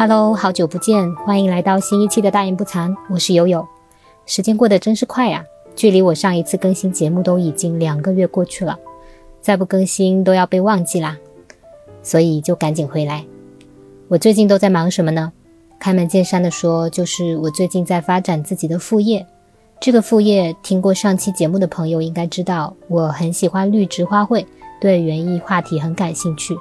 [0.00, 3.68] Hello，好久不见，欢迎来到新一期的大言不惭，我是悠悠。
[4.24, 5.44] 时间过得真是快呀，
[5.76, 8.78] 距离我上一次更新节目都已经两个月过去了，
[9.42, 11.18] 再不更新都要被忘记啦，
[12.02, 13.26] 所以就赶紧回来。
[14.08, 15.32] 我最近都在忙什么呢？
[15.78, 19.26] 开门见山的说，就是我最近在发展自己的副业。
[19.80, 24.46] 这个副业，听过上期节目的朋友应该知道，我很喜欢绿植花卉，
[24.80, 26.56] 对园艺话题很感兴趣。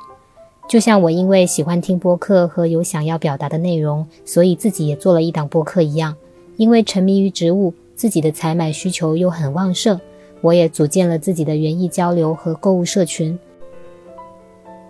[0.69, 6.15] 就像我因为喜欢听播客和有想要表达的内容，所以自己也做了一档播客一样。
[6.57, 9.99] 因为沉迷于植物，自己的采买需求又很旺盛，
[10.41, 13.39] 我也组建了自己的园艺交流和购物社群。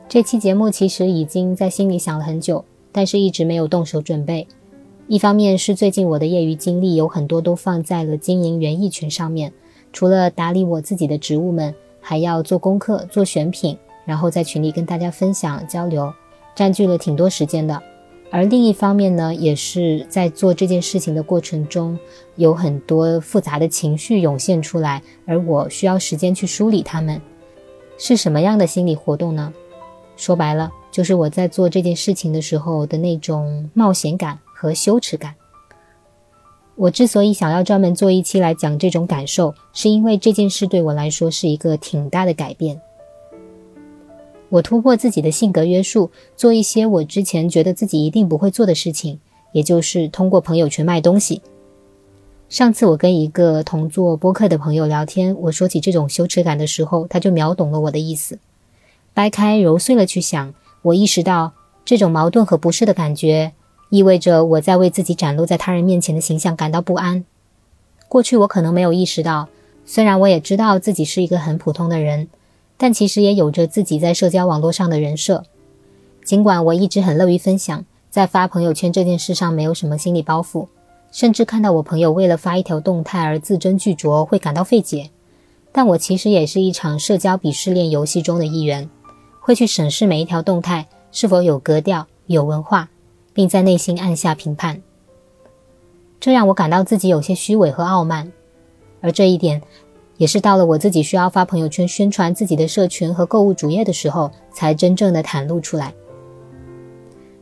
[0.09, 4.45] 这期节目其实已经在心里想了很久，但是一直没有动手准备。
[5.07, 9.53] 一方面是最近我的业余精力有很多都放在了经营园艺群上面，
[9.93, 13.77] 除了打理我自己的植物们，还要做功课、做选品。
[14.09, 16.11] 然后在群里跟大家分享交流，
[16.55, 17.79] 占据了挺多时间的。
[18.31, 21.95] 而另一方面呢，也是在做这件事情的过程中，
[22.35, 27.21] 有很多复杂的情绪涌现出来，而我需要时间去梳理它们。
[27.99, 29.53] 是什么样的心理活动呢？
[30.17, 35.35] 说白了，就是我在做这件事情的时候的那种冒险感和羞耻感。
[36.75, 42.81] 我之所以想要专门做一期来讲这种感受，是因为这件事对我来说是一个挺大的改变。
[44.49, 49.19] 我突破自己的性格约束，做一些我之前觉得自己一定不会做的事情，
[49.51, 51.41] 也就是通过朋友圈卖东西。
[52.49, 58.39] 上次我跟一个同做播客的朋友聊天，我说起这种羞耻感的时候，他就秒懂了我的意思。
[59.13, 61.53] 掰开揉碎了去想，我意识到
[61.85, 63.53] 这种矛盾和不适的感觉，
[63.89, 67.23] 意味着我在为自己展露在他人面前的形象感到不安。
[68.07, 69.47] 过去我可能没有意识到，
[69.85, 72.27] 虽然我也知道自己是一个很普通的人。
[72.81, 75.43] 但其实也有着自己在社交网络上的人设。
[76.23, 80.67] 尽管我一直很乐于分享，在发朋友圈这件事上没有什么心理包袱，
[81.11, 85.09] 甚至看到我朋友为了发一条动态而字斟句酌会感到费解，
[85.73, 88.89] 但我其实也是一场社交鄙视链游戏中的一员，
[89.41, 92.89] 会去审视每一条动态是否有格调、有文化，
[93.33, 94.81] 并在内心按下评判。
[96.21, 98.31] 这让我感到自己有些虚伪和傲慢，
[99.01, 99.61] 而这一点。
[100.19, 105.93] 也是到了我自己需要发朋友圈宣传自己的社群和购物主页的时候，才真正的袒露出来。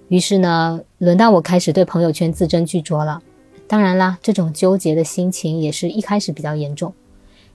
[0.10, 3.20] 于是呢，轮到我开始对朋友圈字斟句酌了。
[3.66, 6.94] 当然啦，这种纠结的心情也是一开始比较严重。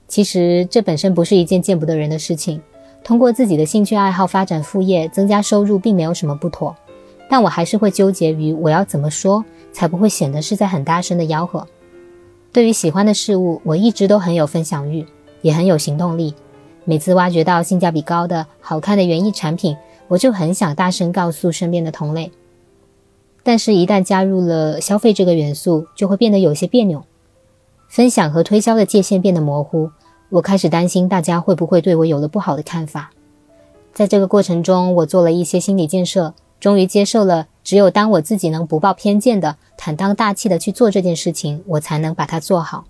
[0.09, 2.61] 其实这本身不是一件见不得人的事情，
[3.01, 6.75] 通过自己的兴趣爱好发展副业，增加收入，并没有什么不妥。
[7.29, 11.65] 但我还是会纠结于我要怎么说，才不会显得是在很大声的吆喝。
[12.53, 15.03] 对于喜欢的事物，我一直都很有分享欲，
[15.41, 16.35] 也很有行动力。
[16.85, 19.75] 每次挖掘到性价比高的好看的园艺产品，
[20.07, 22.31] 我就很想大声告诉身边的同类。
[23.41, 27.03] 但是，一旦加入了消费这个元素，就会变得有些别扭。
[27.87, 29.89] 分享和推销的界限变得模糊，
[30.29, 33.09] 我开始担心大家会不会对我有了不好的看法。
[33.93, 37.47] 在这个过程中，我做了一些心理建设，终于接受了。
[37.63, 42.85] 只有当我自己能不抱偏见的、坦荡大气的去做这件事情，我才能把它做好。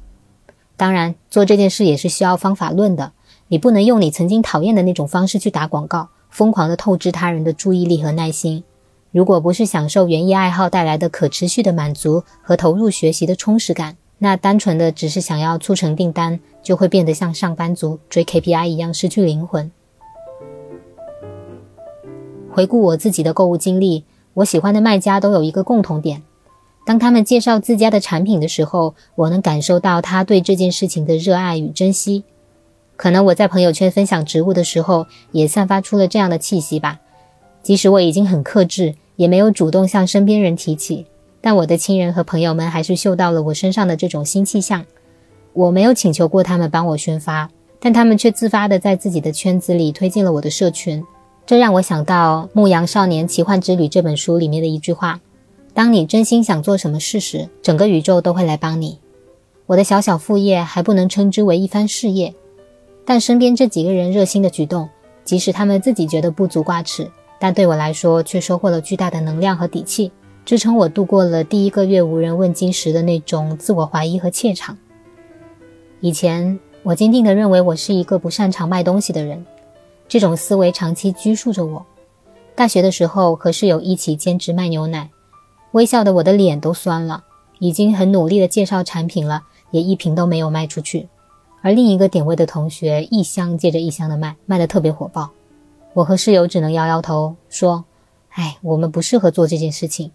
[0.75, 3.11] 当然，做这件事也是需要方法论的。
[3.49, 8.63] 你不能用你曾经讨厌的那种方式去打广告，疯狂的透支他人的注意力和耐心。
[9.11, 19.71] 如果不是享受园艺爱好带来的可持续的满足和投入学习的充实感，那单纯的只是想要促成订单，就会变得像上班族追 KPI 一样失去灵魂。
[22.51, 24.03] 回顾我自己的购物经历。
[24.35, 26.23] 我喜欢的卖家都有一个共同点，
[26.85, 32.23] 当他们介绍自家的产品的时候，我能感受到他对这件事情的热爱与珍惜。
[32.95, 36.99] 可能我在朋友圈分享植物的时候，也散发出了这样的气息吧。
[37.61, 41.05] 即使我已经很克制，也没有主动向身边人提起，
[41.39, 44.85] 但我的亲人和朋友们还是嗅到了我身上的这种新气象。
[45.53, 47.49] 我没有请求过他们帮我宣发，
[47.79, 51.03] 但他们却自发的在自己的圈子里推进了我的社群。
[51.45, 55.19] 这让我想到《牧羊少年奇幻之旅》这本书里面的一句话
[55.73, 58.97] ：“当你真心想做什么事时，整个宇宙都会来帮你。”
[59.67, 62.33] 我的小小副业还不能称之为一番事业，
[63.05, 64.87] 但身边这几个人热心的举动，
[65.25, 70.13] 即使他们自己觉得不足挂齿，但对我来说却收获了巨大的能量和底气，
[70.45, 74.77] 支撑我度过了第一个月无人问津时的那种自我怀疑和怯场。
[75.99, 79.45] 以前，我坚定地认为我是一个不擅长卖东西的人。
[80.13, 81.83] 这种思维长期拘束着我。
[82.53, 85.09] 大学的时候和室友一起兼职卖牛奶，
[85.71, 87.23] 微笑的我的脸都酸了。
[87.57, 91.07] 已经很努力的介绍产品了，也一瓶都没有卖出去。
[91.63, 95.31] 而另一个点位的同学一箱接着一箱的卖，卖的特别火爆。
[95.95, 97.83] 我和室友只能摇摇头说
[98.37, 100.11] ：“哎，我们不适合做这件事情。”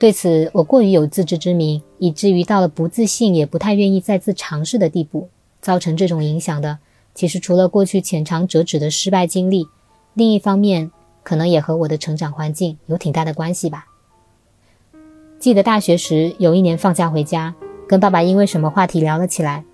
[0.00, 5.28] 对此，我过于有自知之明，以至于到了不自信也不太愿意再次尝试的地步。
[5.60, 6.78] 造成这种影响的，
[7.16, 9.66] 其实除了过去浅尝辄止的失败经历，
[10.12, 10.90] 另一方面
[11.22, 13.86] 可能也和我的成长环境有挺大的关系吧。
[15.38, 17.54] 记得大学时有一年放假回家，
[17.88, 19.64] 跟爸爸因为什么话题聊了起来。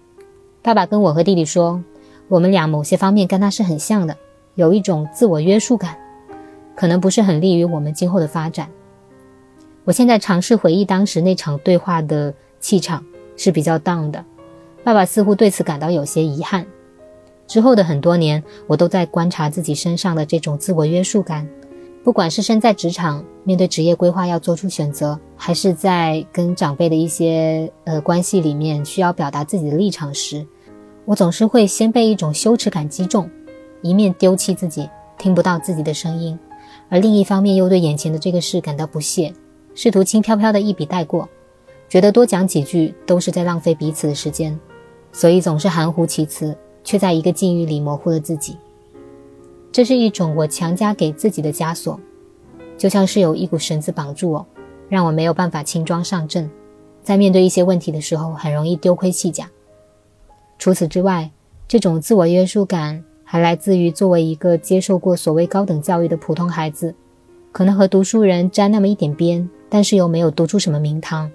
[0.62, 1.82] 爸爸跟我和弟弟说，
[2.28, 4.16] 我们俩某些方面跟他是很像的，
[4.54, 5.98] 有一种自我约束感，
[6.76, 8.70] 可能不是很利于我们今后的发展。
[9.82, 13.04] 我现在尝试回忆当时那场对话的气场
[13.36, 14.24] 是比较 down 的。
[14.84, 16.64] 爸爸似乎对此感到有些遗憾。
[17.46, 21.46] 之后的很多年，我都在观察自己身上的这种自我约束感。
[22.04, 30.44] 不管是身在职场，面对职业规划要做出选择，还是在跟长辈的一些呃关系里面需要表达自己的立场时，
[31.04, 33.30] 我总是会先被一种羞耻感击中，
[33.82, 36.36] 一面丢弃自己，听不到自己的声音，
[36.88, 39.32] 而另一方面又对眼前的这个事感到不屑，
[39.74, 41.28] 试图轻飘飘的一笔带过，
[41.88, 44.58] 觉得多讲几句都是在浪费彼此的时间。
[45.12, 48.56] 所以总是含糊其辞，却在一个境遇里模糊了自己。
[49.70, 51.99] 这是一种我强加给自己的枷锁，
[52.76, 54.46] 就像是有一股绳子绑住我，
[54.88, 56.50] 让我没有办法轻装上阵，
[57.02, 59.50] 在面对一些问题的时候，很容易丢盔弃甲。
[60.58, 61.31] 除此之外，
[61.67, 66.94] 这种自我约束感还来自于作为一个接受过所谓高等教育的普通孩子，
[67.50, 71.31] 可能和读书人沾那么一点边，但是又没有读出什么名堂。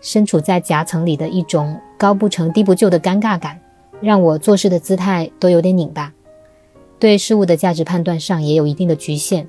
[0.00, 3.58] 身处在夹层里的一种高不成低不就的尴尬感，
[4.00, 6.12] 让我做事的姿态都有点拧巴，
[6.98, 9.48] 对事物的价值判断上也有一定的局限，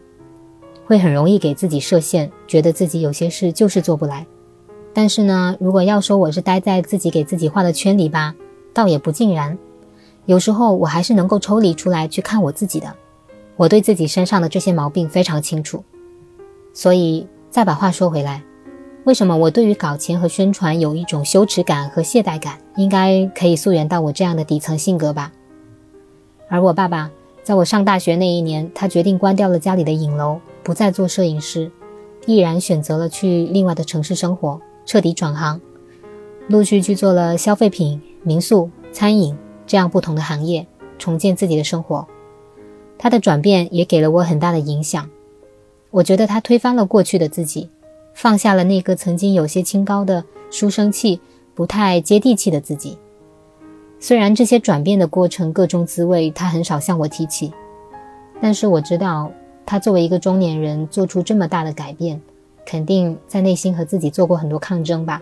[0.86, 4.26] 会很容易给自己设限，觉得自己有些事就是做不来。
[4.94, 8.34] 但是呢，如果要说我是待在自己给自己画的圈里吧，
[8.74, 9.58] 倒也不尽然。
[10.26, 12.96] 有时候我还是能够抽离出来去看我自己的，
[13.56, 15.84] 我对自己身上的这些毛病非常清楚。
[16.74, 18.44] 所以再把话说回来。
[19.10, 22.60] 为什么我对于搞钱和宣传有一种羞耻感和懈怠感？
[22.76, 25.34] 应该可以溯源到我这样的底层性格吧。
[26.48, 27.10] 而我爸爸，
[27.42, 31.72] 在我上大学那一年，他决定关掉了家里的影楼，不再做摄影师，
[32.28, 35.60] 毅然选择了去另外的城市生活，彻底转行，
[36.48, 39.36] 陆续去做了消费品、民宿、餐饮
[39.66, 40.68] 这样不同的行业，
[41.00, 42.08] 重建自己的生活。
[43.00, 45.10] 他的转变也给了我很大的影响。
[45.90, 47.72] 我觉得他推翻了过去的自己。
[48.14, 51.20] 放下了那个曾经有些清高的书生气、
[51.56, 52.98] 不太接地气的自己。
[54.00, 57.52] 虽然这些转变的过程各种滋味，他很少向我提起，
[58.42, 59.32] 但是我知道，
[59.66, 62.22] 他作为一个中年人做出这么大的改变，
[62.66, 65.22] 肯定在内心和自己做过很多抗争吧。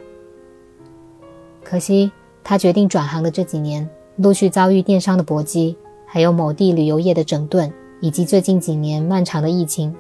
[1.64, 2.12] 可惜，
[2.44, 5.76] 他决定转行的这几年，陆续遭遇电商的搏击，
[6.06, 9.94] 还有某地旅游业的整顿，以及最近几年漫长的疫情。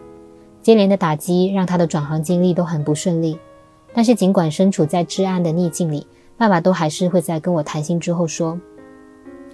[0.68, 3.40] 接连的打击让他的转行经历都很不顺利，
[3.94, 6.06] 但是尽管身处在至暗的逆境里，
[6.36, 8.60] 爸爸都还是会在跟我谈心之后说：“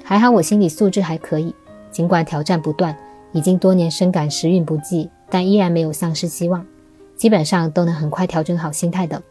[0.04, 1.54] 还好我心理素质还可以，
[1.92, 2.98] 尽管挑战不断，
[3.32, 6.66] 已经多年深感时运不济，但依然没有丧失希望，
[7.16, 9.22] 基本上都能很快调整好心态的。”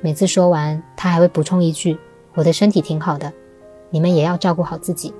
[0.00, 1.98] 每次说完，他还会补充一句
[2.32, 3.30] ：“我的身体挺好的，
[3.90, 5.12] 你们也要照顾好自己。”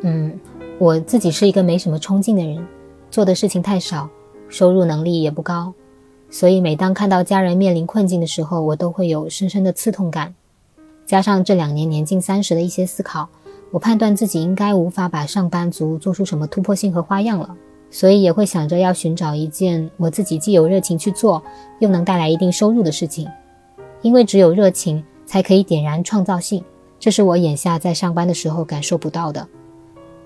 [0.00, 0.40] 嗯。
[0.78, 2.66] 我自己是一个没什么冲劲的人，
[3.08, 4.08] 做的事情太少，
[4.48, 5.72] 收入能力也不高，
[6.28, 10.34] 所以每当看到家人面临困境的时候，我都会有深深的刺痛感。
[11.06, 13.28] 加上这两年年近三十的一些思考，
[13.70, 17.54] 我判断自己应该无法把上班族做出什么突破性和花样了，
[17.88, 21.40] 所以也会想着要寻找一件我自己既有热情去做，
[21.78, 23.28] 又能带来一定收入的事情。
[24.02, 26.64] 因为只有热情才可以点燃创造性，
[26.98, 29.46] 这是我眼下在上班的时候感受不到的。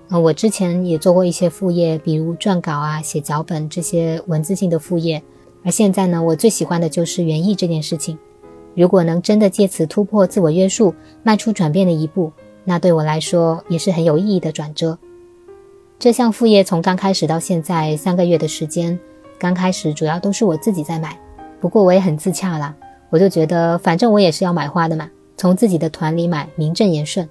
[0.09, 5.21] 呃，我之前也做过一些副业，比如撰稿啊、写脚本这些文字性的副业。
[5.63, 8.17] 而现在呢，我最喜欢的就是园艺这件事情。
[8.73, 12.31] 如果能真的借此突破自我约束，迈出转变的一步，
[12.63, 14.97] 那对我来说也是很有意义的转折。
[15.99, 18.97] 这项副业从刚开始到现在三个月的时间，
[19.37, 21.19] 刚开始主要都是我自己在买，
[21.59, 22.73] 不过我也很自洽啦，
[23.11, 27.29] 我就觉得反正我也是要买花的嘛，从自己的团里买，名正言顺。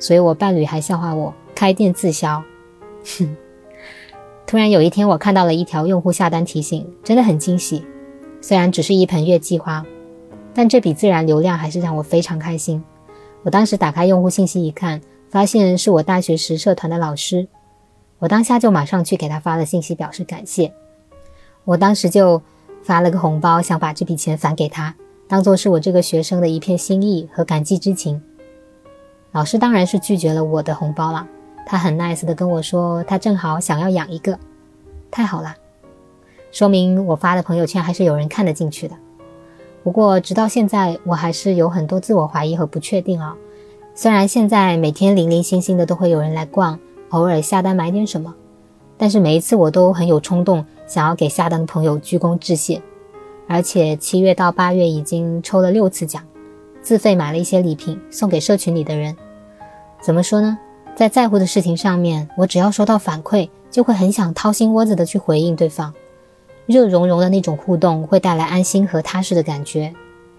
[0.00, 1.32] 所以我伴侣还笑话我。
[1.54, 2.42] 开店自销，
[3.18, 3.36] 哼！
[4.46, 7.84] 突然有一天，我看到了一条用户下单提醒，真的很惊喜。
[8.40, 9.84] 虽然只是一盆月季花，
[10.54, 12.82] 但这笔自然流量还是让我非常开心。
[13.42, 17.46] 我当时打开用户信息一看，发现是我大学时社团的老师。
[18.18, 20.72] 我当下就马上去给他发了信息，表示感谢。
[21.64, 22.40] 我当时就
[22.82, 24.94] 发了个红包，想把这笔钱返给他，
[25.28, 28.22] 当做是我这个学生的一片心意和感激之情。
[29.32, 31.26] 老师当然是拒绝了我的红包了。
[31.66, 34.38] 他很 nice 的跟我说，他正好想要养一个，
[35.10, 35.54] 太好了。
[36.50, 38.96] 说明我发的朋友圈还是有人看得进去的。
[39.84, 43.36] 不过直到现在，我还是有很多自我怀疑和不确定啊。
[43.94, 46.78] 虽然现在每天零零星星的都会有人来逛，
[47.10, 48.34] 偶尔下单买点什么，
[48.98, 52.82] 但是每一次我都很有冲动，想要给下单的朋友鞠躬致谢。
[53.46, 56.22] 而且七月到八月已经抽了六次奖，
[56.82, 59.16] 自费买了一些礼品送给社群里的人。
[60.02, 60.58] 怎么说呢？
[60.96, 65.92] 在在乎的事情上面，我只要收到反馈，就会很想掏心窝子的去回应对方。
[66.66, 69.92] 热融融的那种互动会带来安心和踏实的感觉，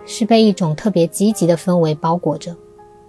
[0.05, 2.55] 是被一种特别积极的氛围包裹着。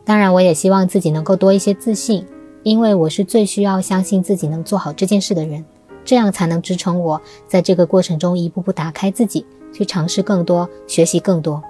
[0.04, 2.26] 当然，我也希望自己能够多一些自信，
[2.62, 5.64] 因为我是最需要相信自己能做好这件事的人，
[6.04, 11.62] 这样才能支撑我在这个过程中一步步打开自己，去尝试更多，学习更多。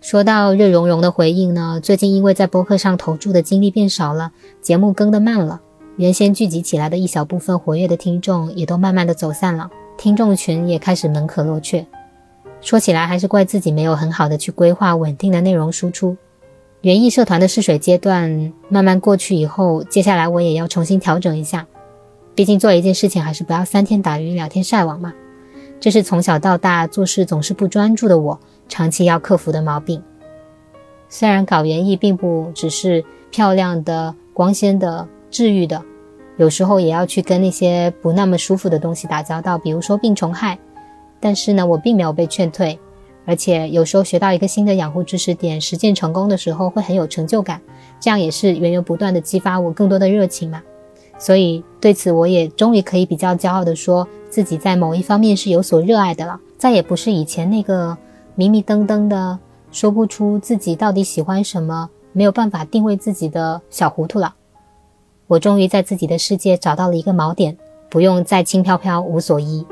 [0.00, 5.60] 说到热融融的回应呢，最近因为在播客上投注的精力变少了，节目更得慢了。
[5.96, 11.84] 原先聚集起来的一小部分活跃的听众，也都慢慢的走散了，听众群也开始门可罗雀。
[12.60, 16.16] 说起来，还是怪自己没有很好的去规划稳定的内容输出。
[16.82, 21.66] 园艺社团的试水阶段慢慢过去以后，接下来我也要重新调整一下。
[22.34, 25.12] 毕竟做一件事情，还是不要三天打鱼两天晒网嘛。
[25.80, 28.38] 这是从小到大做事总是不专注的我，
[28.68, 30.02] 长期要克服的毛病。
[31.08, 35.06] 虽然搞园艺并不只是漂亮的、光鲜的。
[35.28, 35.82] 治愈的，
[36.38, 40.56] 有时候也要去跟那些不那么舒服的东西打交道，比如说病虫害。
[41.20, 42.78] 但是呢，我并没有被劝退，
[43.26, 47.60] 而且有时候学到一个新的养护知识点，实践成功的时候会很有成就感，
[48.00, 50.62] 这样也是源源不断的激发我更多的热情嘛。
[51.18, 57.98] 所以对此，我也终于可以比较骄傲的说自己在某一方面是有所热爱的了，再也不是以前那个
[58.38, 59.38] 迷迷瞪瞪的，
[59.72, 64.34] 说不出自己到底喜欢什么，没有办法定位自己的小糊涂了。
[65.26, 67.56] 我终于在自己的世界找到了一个锚点，
[67.88, 69.66] 不用再轻飘飘无所依。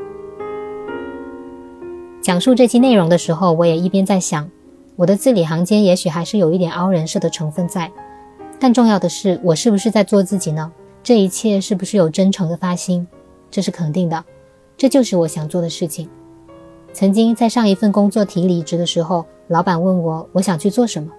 [2.23, 4.51] 讲述这期内容的时候，我也一边在想，
[4.97, 7.93] 我的字里行间也许还是有一点凹人设的成分在，
[8.59, 10.73] 但重要的是，我是不是在做自己呢？
[11.03, 13.07] 这一切是不是有真诚的发心？
[13.51, 14.25] 这是肯定的，
[14.75, 16.09] 这就是我想做的事情。
[16.95, 21.11] 曾经在上一份工作提离职的时候，老板问我我想去做什么，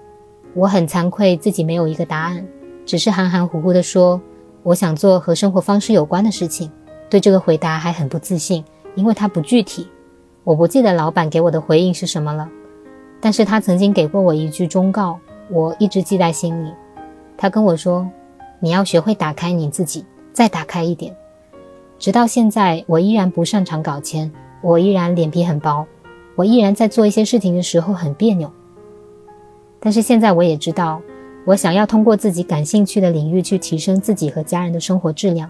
[0.54, 2.48] 我很惭愧自己没有一个答案。
[2.86, 4.22] 只是含含糊糊地说
[4.64, 6.72] ：“我想做和生活方式有关的事情。”
[7.12, 8.64] 对这个回答还很不自信，
[8.96, 9.86] 因为它不具体。
[10.46, 12.50] 我不记得老板给我的回应是什么了，
[13.20, 16.72] 但是他曾经给过我一句忠告，我一直记在心里。
[17.36, 18.10] 他跟我说
[18.62, 21.14] ：“你要学会打开你自己，再打开一点。”
[22.00, 24.32] 直到现在，我依然不擅长搞钱，
[24.66, 25.86] 我依然脸皮很薄，
[26.36, 28.52] 我依然在做一些事情的时候很别扭。
[29.80, 31.00] 但是现在我也知道。
[31.46, 35.48] 我想要通过自己感兴趣的领域去提升自己和家人的生活质量，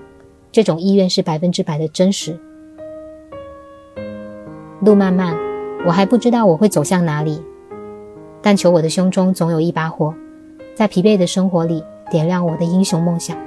[0.51, 2.37] 这种意愿是百分之百的真实。
[4.81, 5.33] 路漫漫，
[5.87, 7.41] 我还不知道我会走向哪里，
[8.41, 10.13] 但求我的胸中总有一把火，
[10.75, 11.81] 在疲惫的生活里
[12.11, 13.37] 点亮我的英雄梦想。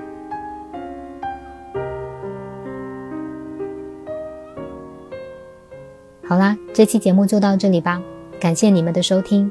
[6.29, 8.03] 好啦，这期节目就到这里吧，
[8.39, 9.51] 感谢你们的收听。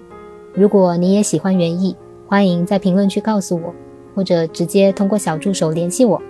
[0.53, 1.96] 如果你也喜欢园艺，
[2.27, 3.74] 欢迎在评论区告诉我，
[4.13, 6.22] 或者直接通过小助手联系我。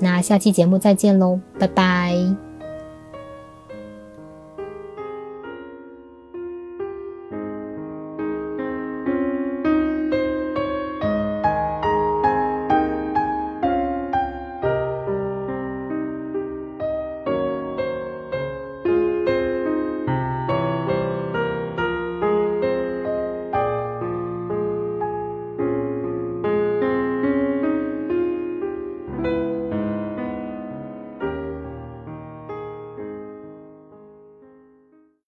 [0.00, 2.47] 那下期节目再见喽，拜拜。